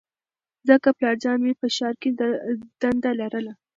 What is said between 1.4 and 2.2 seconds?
مې په ښار کې